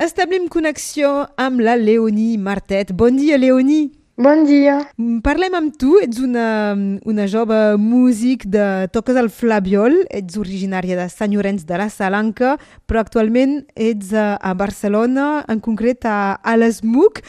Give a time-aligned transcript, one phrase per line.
[0.00, 2.94] Establim connexió amb la Leonie Martet.
[2.96, 3.90] Bon dia, Leonie.
[4.16, 4.78] Bon dia.
[5.20, 6.72] Parlem amb tu, ets una,
[7.04, 12.54] una jove músic de toques el flabiol, ets originària de Sant Llorenç de la Salanca,
[12.88, 17.20] però actualment ets a, a Barcelona, en concret a, a l'ESMUC.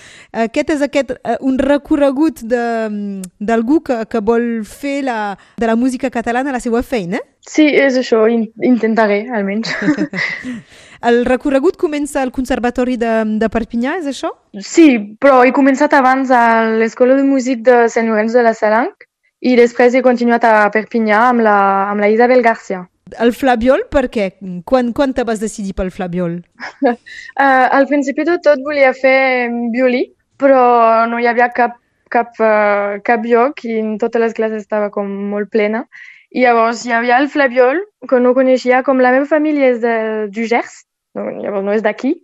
[0.45, 5.17] Aquest és aquest, eh, un recorregut d'algú que, que vol fer la,
[5.59, 7.19] de la música catalana la seva feina?
[7.43, 9.75] Sí, és això, intentaré, almenys.
[11.01, 13.11] El recorregut comença al Conservatori de,
[13.41, 14.29] de Perpinyà, és això?
[14.61, 16.43] Sí, però he començat abans a
[16.77, 19.07] l'Escola de Músic de Sant Llorenç de la Salanc
[19.41, 21.57] i després he continuat a Perpinyà amb la,
[21.89, 22.83] amb la Isabel Garcia.
[23.19, 24.27] El flabiol, per què?
[24.69, 26.37] Quan, quan te vas decidir pel flabiol?
[26.85, 26.93] uh,
[27.77, 30.05] al principi de tot volia fer violí,
[30.37, 31.79] però no hi havia cap,
[32.13, 35.87] cap, uh, cap lloc i en totes les classes estava com molt plena.
[36.31, 39.97] I llavors hi havia el flabiol, que no coneixia, com la meva família és de,
[40.31, 40.83] du Gers,
[41.17, 42.15] no, llavors no és d'aquí.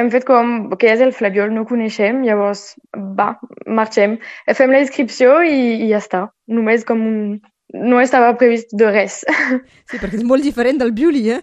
[0.00, 2.64] Hem fet com que és el Flabiol, no coneixem, llavors
[3.18, 3.28] va,
[3.78, 4.16] marxem,
[4.58, 6.24] fem la inscripció i, i ja està.
[6.50, 7.20] Només com un,
[7.74, 9.22] no estava previst de res.
[9.84, 11.40] Sí, perquè és molt diferent del violí, eh?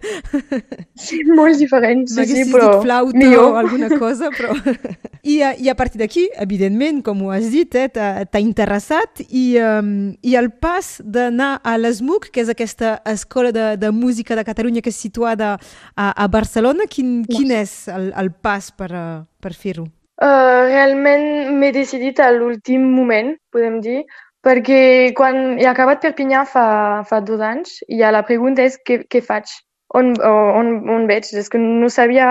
[0.98, 3.52] Sí, molt diferent, sí, sí, però dit flauta millor.
[3.52, 4.50] o alguna cosa, però...
[5.22, 10.10] I, I a partir d'aquí, evidentment, com ho has dit, eh, t'ha interessat i, um,
[10.26, 14.82] i el pas d'anar a l'ESMUC, que és aquesta escola de, de música de Catalunya
[14.82, 19.54] que és situada a, a Barcelona, quin, quin és el, el pas per, uh, per
[19.54, 19.86] fer-ho?
[20.18, 24.02] Uh, realment m'he decidit a l'últim moment, podem dir,
[24.42, 26.66] perquè quan he acabat Perpinyà fa,
[27.08, 29.50] fa dos anys, ja la pregunta és què, què faig,
[29.94, 32.28] on, on, on veig, és que no sabia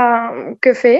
[0.62, 0.98] què fer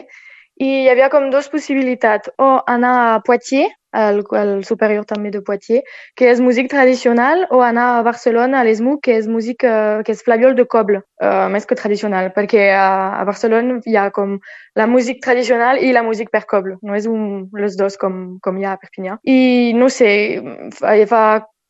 [0.59, 5.41] i hi havia com dues possibilitats, o anar a Poitiers, al, al superior també de
[5.43, 5.83] Poitiers,
[6.16, 10.16] que és músic tradicional, o anar a Barcelona, a l'ESMU, que és músic, uh, que
[10.16, 12.88] és flaviol de coble, uh, més que tradicional, perquè a,
[13.19, 14.38] a Barcelona hi ha com
[14.80, 18.59] la música tradicional i la música per coble, no és un, les dos com, com
[18.59, 19.17] hi ha a Perpinyà.
[19.27, 20.11] I no sé,
[20.80, 21.25] fa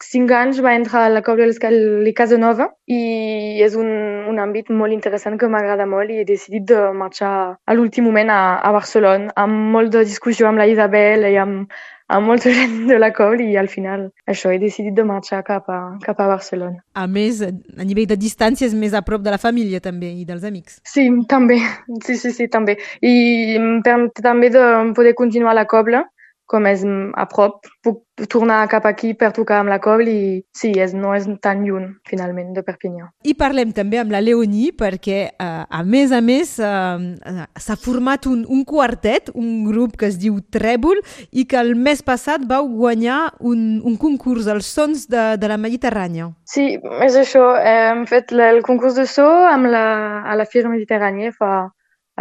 [0.05, 3.87] cinc anys va entrar a la de Casanova i és un,
[4.29, 8.29] un àmbit molt interessant que m'agrada molt i he decidit de marxar a l'últim moment
[8.29, 11.71] a, a Barcelona amb molt de discussió amb la Isabel i amb,
[12.11, 15.69] amb molta gent de la col i al final això he decidit de marxar cap
[15.69, 16.81] a, cap a Barcelona.
[16.93, 20.25] A més, a nivell de distància és més a prop de la família també i
[20.25, 20.81] dels amics.
[20.83, 21.61] Sí, també.
[22.05, 22.77] Sí, sí, sí, també.
[23.01, 26.05] I em permet també de poder continuar la cobla
[26.51, 30.73] com és a prop, puc tornar cap aquí per tocar amb la cobla i sí,
[30.75, 33.07] és, no és tan lluny, finalment, de Perpinyà.
[33.25, 38.27] I parlem també amb la Leonie perquè, eh, a més a més, eh, s'ha format
[38.29, 41.01] un, un quartet, un grup que es diu Trèbol
[41.31, 45.59] i que el mes passat vau guanyar un, un concurs, els sons de, de la
[45.61, 46.31] Mediterrània.
[46.45, 46.75] Sí,
[47.07, 47.53] és això.
[47.55, 49.85] Hem fet el concurs de so amb la,
[50.27, 51.71] a la Fira Mediterrània fa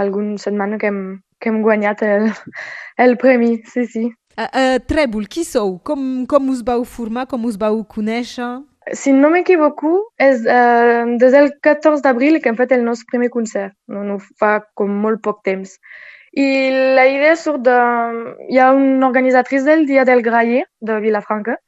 [0.00, 1.02] algunes setmanes que hem,
[1.40, 2.30] que hem guanyat el,
[2.96, 4.06] el premi, sí, sí.
[4.38, 5.78] Uh, uh, Trèbol, qui sou?
[5.84, 7.26] Com, com us vau formar?
[7.30, 8.48] Com us vau conèixer?
[8.96, 13.28] Si no m'equivoco, és uh, des del 14 d'abril que hem fet el nostre primer
[13.34, 13.74] concert.
[13.90, 15.76] No, no fa com molt poc temps.
[16.32, 16.46] I
[16.96, 17.76] la idea surt de...
[18.50, 21.58] Hi ha una organitzatrice del Dia del Graller de Vilafranca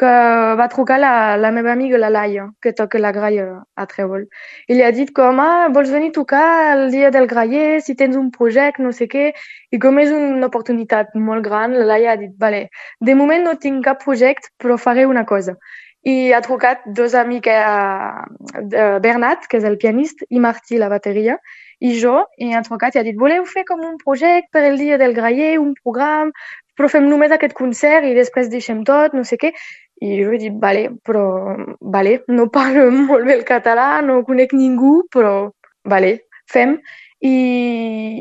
[0.00, 0.10] que
[0.56, 3.44] va trucar la, la meva amiga, la Laia, que toca la graia
[3.76, 4.24] a Trèvol.
[4.68, 6.44] I li ha dit com, ah, vols venir a tocar
[6.76, 9.26] el dia del graller, si tens un projecte, no sé què.
[9.70, 12.68] I com és una oportunitat molt gran, la Laia ha dit, vale,
[13.04, 15.58] de moment no tinc cap projecte, però faré una cosa.
[16.08, 21.36] I ha trucat dos amics, eh, Bernat, que és el pianista, i Martí, la bateria,
[21.80, 24.80] i jo, i ha trucat i ha dit, voleu fer com un projecte per el
[24.80, 26.32] dia del graller, un programa,
[26.80, 29.52] però fem només aquest concert i després deixem tot, no sé què.
[30.00, 31.24] I jo he dit, vale, però,
[31.80, 35.50] vale, no parlo molt bé el català, no conec ningú, però,
[35.84, 36.16] vale,
[36.48, 36.78] fem.
[37.20, 37.34] I,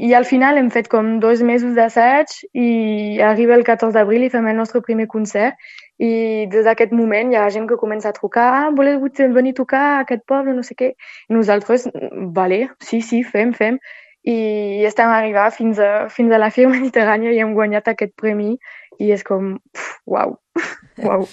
[0.04, 4.32] i al final hem fet com dos mesos d'assaig i arriba el 14 d'abril i
[4.34, 5.56] fem el nostre primer concert
[6.04, 9.00] i des d'aquest moment hi ha gent que comença a trucar ah, voleu
[9.38, 10.92] venir a tocar a aquest poble, no sé què.
[11.30, 11.88] I nosaltres,
[12.36, 13.80] vale, sí, sí, fem, fem.
[14.28, 18.58] I estem arribant fins a, fins a la Fira Mediterrània i hem guanyat aquest premi
[19.00, 20.36] i és com, uf, uau,
[21.08, 21.26] uau.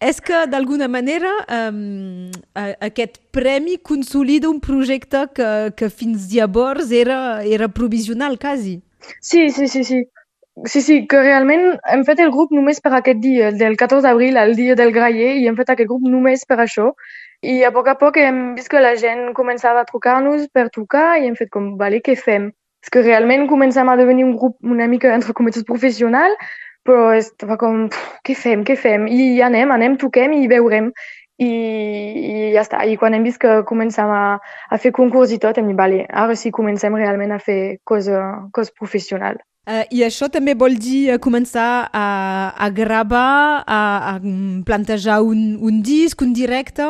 [0.00, 1.32] és que d'alguna manera
[1.70, 8.78] um, aquest premi consolida un projecte que, que fins llavors era, era provisional quasi.
[9.20, 10.04] Sí, sí, sí, sí.
[10.66, 14.38] Sí, sí, que realment hem fet el grup només per aquest dia, del 14 d'abril
[14.40, 16.88] al dia del graller, i hem fet aquest grup només per això.
[17.46, 21.20] I a poc a poc hem vist que la gent començava a trucar-nos per trucar
[21.20, 22.50] i hem fet com, vale, què fem?
[22.82, 26.34] És que realment comencem a devenir un grup una mica, entre cometes, professional,
[26.86, 27.86] però estava com,
[28.24, 29.06] què fem, què fem?
[29.08, 30.92] I anem, anem, toquem i veurem.
[31.38, 32.80] i, i ja està.
[32.82, 34.38] I quan hem vist que començàvem a,
[34.74, 38.48] a fer concurs i tot, hem dit, vale, ara sí comencem realment a fer cosa,
[38.52, 39.38] cosa professional.
[39.68, 42.06] Uh, I això també vol dir uh, començar a,
[42.56, 43.80] a gravar, a,
[44.14, 44.14] a
[44.64, 46.86] plantejar un, un disc, un directe?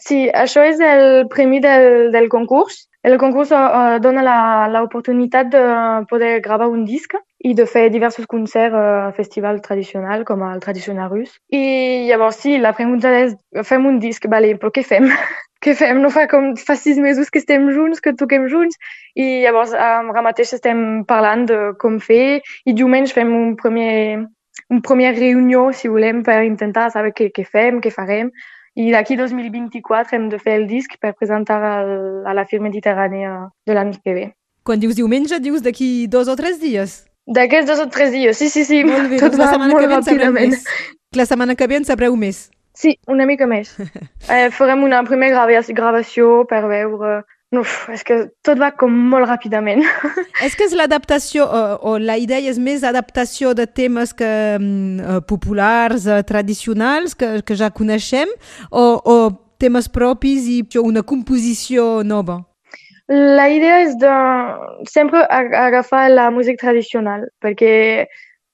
[0.00, 2.86] Sí, això és el premi del, del concurs.
[3.04, 4.24] El concurs uh, dona
[4.72, 5.64] l'oportunitat de
[6.08, 7.12] poder gravar un disc
[7.44, 11.34] i de fer diversos concerts a festival tradicional, com el tradicional rus.
[11.52, 13.34] I llavors, sí, la pregunta és,
[13.68, 15.10] fem un disc, vale, però què fem?
[15.64, 16.00] què fem?
[16.00, 18.80] No fa com fa sis mesos que estem junts, que toquem junts,
[19.12, 24.24] i llavors ara mateix estem parlant de com fer, i diumenge fem un primer,
[24.72, 28.32] un primer reunió, si volem, per intentar saber què, què fem, què farem,
[28.74, 33.50] i d'aquí 2024 hem de fer el disc per presentar al, a la Fira Mediterrània
[33.68, 34.30] de l'any que ve.
[34.64, 37.04] Quan dius diumenge, dius d'aquí dos o tres dies?
[37.26, 40.58] D'aquests dos o tres dies, sí, sí, sí, molt bé, tot doncs va molt ràpidament.
[41.16, 42.50] La setmana que ve en sabreu més.
[42.76, 43.70] Sí, una mica més.
[44.34, 47.22] eh, farem una primera gravació per veure...
[47.54, 49.84] Uf, és que tot va com molt ràpidament.
[50.46, 54.98] és que és l'adaptació, o, o la idea és més adaptació de temes que, um,
[55.28, 58.32] populars, uh, tradicionals, que, que ja coneixem,
[58.72, 59.16] o, o
[59.62, 62.40] temes propis i una composició nova?
[63.08, 64.12] La idea és de
[64.88, 68.06] sempre agafar la música tradicional, perquè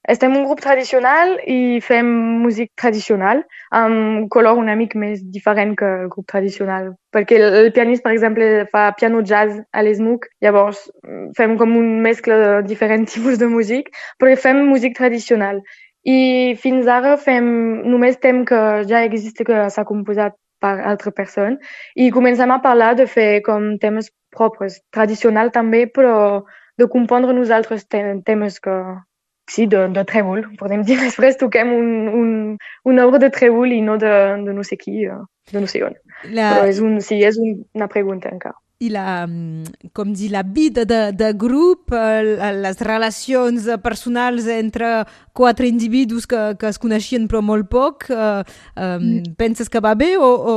[0.08, 2.08] estem un grup tradicional i fem
[2.43, 6.91] música tradicional amb color una mica més diferent que el grup tradicional.
[7.14, 10.82] Perquè el, pianista, per exemple, fa piano jazz a l'ESMUC, llavors
[11.38, 15.62] fem com un mescle de diferents tipus de música, però fem música tradicional.
[16.03, 17.46] I fins ara fem
[17.87, 18.61] només tem que
[18.91, 21.56] ja existe, que s'ha composat per altra persona,
[21.96, 26.44] i comencem a parlar de fer com temes propres, tradicional també, però
[26.78, 28.76] de compondre nosaltres temes que,
[29.50, 31.00] sí, de, de trèvol, podem dir.
[31.06, 31.92] Després toquem un,
[32.22, 32.32] un,
[32.84, 34.14] una obra de trèvol i no de,
[34.46, 35.20] de no sé qui, eh,
[35.52, 35.96] de no sé on.
[36.30, 36.54] La...
[36.54, 39.29] Però és, un, sí, és un, una pregunta encara i la,
[39.93, 45.05] com dir, la vida de, de grup, les relacions personals entre
[45.37, 49.35] quatre individus que, que es coneixien però molt poc, eh, eh, mm.
[49.37, 50.56] penses que va bé o, o,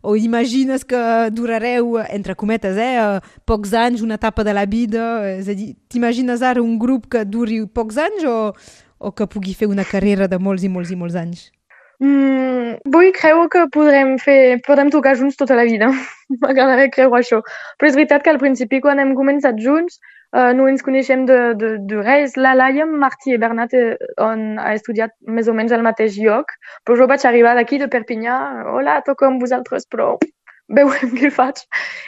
[0.00, 1.02] o imagines que
[1.36, 5.04] durareu, entre cometes, eh, pocs anys, una etapa de la vida?
[5.28, 8.38] És a dir, t'imagines ara un grup que duri pocs anys o,
[8.98, 11.50] o que pugui fer una carrera de molts i molts i molts anys?
[11.98, 15.88] Mm, vull creure que podrem fer, podem tocar junts tota la vida.
[16.42, 17.40] M'agradaria creure això.
[17.78, 19.98] Però és veritat que al principi, quan hem començat junts,
[20.30, 22.36] uh, no ens coneixem de, de, de res.
[22.38, 26.54] La Laia, Martí i Bernat eh, on ha estudiat més o menys al mateix lloc,
[26.84, 28.38] però jo vaig arribar d'aquí, de Perpinyà,
[28.76, 30.14] hola, toco amb vosaltres, però
[30.78, 31.64] veurem què faig.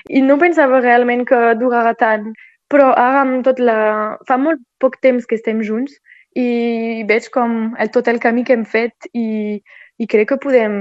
[0.06, 2.30] I no pensava realment que durarà tant.
[2.70, 3.80] Però ara, amb tot la...
[4.28, 5.98] fa molt poc temps que estem junts
[6.38, 9.60] i veig com el, tot el camí que hem fet i,
[9.98, 10.74] i crec que podem,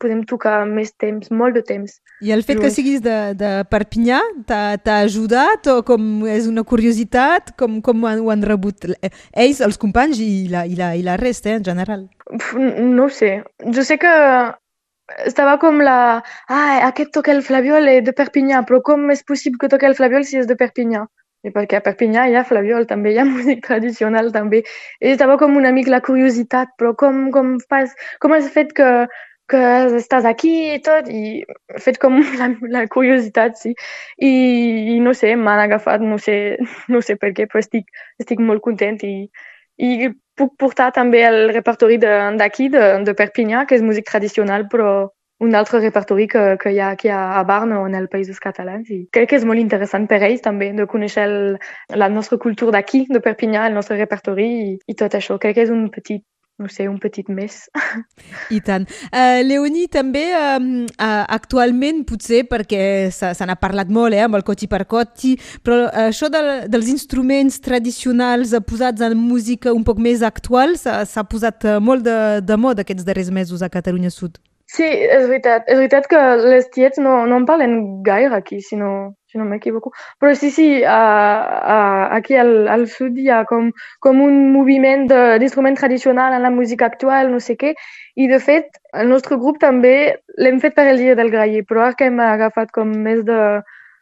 [0.00, 1.98] podem tocar més temps, molt de temps.
[2.24, 2.64] I el fet junts.
[2.64, 7.52] que siguis de, de Perpinyà t'ha ajudat o com és una curiositat?
[7.60, 11.52] Com, com ho han, rebut ells, els companys i la, i la, i la resta
[11.52, 12.06] eh, en general?
[12.56, 13.42] No sé.
[13.72, 14.14] Jo sé que
[15.28, 16.22] estava com la...
[16.48, 20.24] Ah, aquest toca el flabiol de Perpinyà, però com és possible que toqui el flabiol
[20.24, 21.04] si és de Perpinyà?
[21.46, 24.64] I perquè a Perpinyà hi ha flabiol, també hi ha música tradicional, també.
[25.00, 28.90] I estava com una mica la curiositat, però com, com, fas, com has fet que,
[29.50, 29.62] que
[30.00, 33.74] estàs aquí i tot, i he fet com la, la curiositat, sí.
[34.18, 34.32] I,
[34.96, 36.38] i no sé, m'han agafat, no sé,
[36.92, 37.90] no sé per què, però estic,
[38.22, 39.16] estic molt content i,
[39.78, 44.66] i puc portar també el repertori d'aquí, de, de, de Perpinyà, que és música tradicional,
[44.72, 44.90] però
[45.38, 48.88] un altre repertori que, que hi ha aquí a, Barna o en el Països Catalans
[48.90, 51.36] i crec que és molt interessant per ells també de conèixer el,
[51.92, 55.36] la nostra cultura d'aquí, de Perpinyà, el nostre repertori i, i tot això.
[55.42, 56.24] Crec que és un petit
[56.56, 57.66] no sé, un petit més.
[58.56, 58.86] I tant.
[59.10, 62.80] Uh, Leonie, també uh, uh, actualment, potser perquè
[63.12, 66.88] se, n'ha parlat molt eh, amb el coti per coti, però uh, això de, dels
[66.88, 72.56] instruments tradicionals posats en música un poc més actual s'ha posat uh, molt de, de
[72.56, 74.40] moda aquests darrers mesos a Catalunya Sud.
[74.66, 75.68] Sí, és veritat.
[75.70, 79.44] És veritat que les tiets no, no en parlen gaire aquí, si no, si no
[79.46, 79.92] m'equivoco.
[80.18, 80.96] Però sí, sí, a,
[81.74, 81.76] a,
[82.16, 83.70] aquí al, al sud hi ha com,
[84.02, 87.76] com un moviment d'instrument tradicional en la música actual, no sé què,
[88.18, 89.94] i de fet el nostre grup també
[90.42, 93.40] l'hem fet per el dia del graller, però ara que hem agafat com més de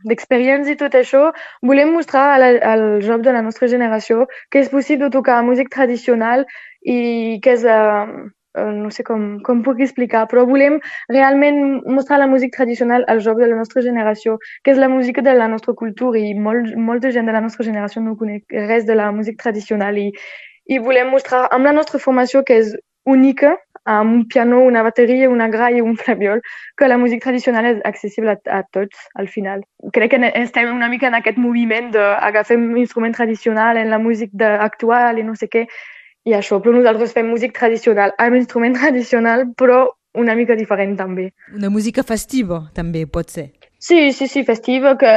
[0.04, 1.20] d'experiència i tot això,
[1.64, 6.44] volem mostrar al, al joc de la nostra generació que és possible tocar música tradicional
[6.84, 12.28] i que és, uh, no sé com, com puc explicar, però volem realment mostrar la
[12.30, 15.74] música tradicional al joc de la nostra generació, que és la música de la nostra
[15.74, 19.48] cultura i molt, molta gent de la nostra generació no coneix res de la música
[19.48, 20.10] tradicional i,
[20.66, 25.28] i volem mostrar amb la nostra formació que és única amb un piano, una bateria,
[25.28, 26.40] una gra i un flabiol,
[26.76, 29.60] que la música tradicional és accessible a, a tots, al final.
[29.92, 34.56] Crec que estem una mica en aquest moviment d'agafar un instrument tradicional en la música
[34.64, 35.66] actual i no sé què,
[36.24, 41.30] i això, però nosaltres fem música tradicional amb instrument tradicional, però una mica diferent també.
[41.54, 43.50] Una música festiva, també, pot ser.
[43.84, 45.12] Sí, sí, sí, festiva, que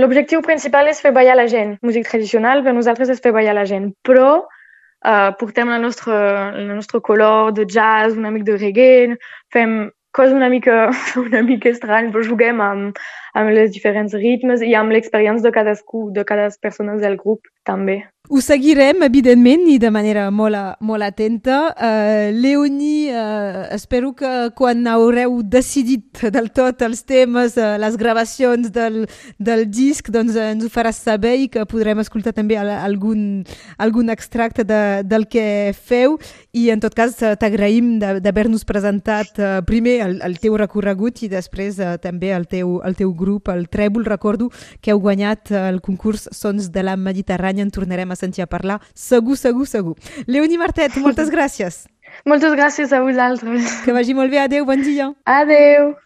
[0.00, 1.74] l'objectiu principal és fer ballar la gent.
[1.84, 6.70] Música tradicional per nosaltres és fer ballar la gent, però uh, portem la nostra, el
[6.70, 9.18] nostre color de jazz, una mica de reggae,
[9.52, 9.76] fem
[10.16, 10.88] coses una mica,
[11.26, 13.00] una mica estrany, però juguem amb,
[13.36, 18.00] amb els diferents ritmes i amb l'experiència de cadascú, de cada persona del grup també.
[18.28, 21.68] Ho seguirem, evidentment, i de manera molt, molt atenta.
[21.78, 28.72] Uh, Leonie, uh, espero que quan haureu decidit del tot els temes, uh, les gravacions
[28.74, 29.04] del,
[29.38, 33.44] del disc, doncs ens ho faràs saber i que podrem escoltar també algun,
[33.78, 36.18] algun extracte de, del que feu.
[36.50, 41.78] I, en tot cas, t'agraïm d'haver-nos presentat uh, primer el, el teu recorregut i després
[41.78, 44.02] uh, també el teu, el teu grup, el Trèvol.
[44.10, 44.50] Recordo
[44.82, 47.62] que heu guanyat el concurs Sons de la Mediterrània.
[47.62, 49.94] En tornarem a a sentir a parlar, segur, segur, segur.
[50.26, 51.84] Leonie Martet, moltes gràcies.
[52.24, 53.66] Moltes gràcies a vosaltres.
[53.84, 54.38] Que vagi molt bé.
[54.40, 55.10] Adéu, bon dia.
[55.28, 55.96] Adéu.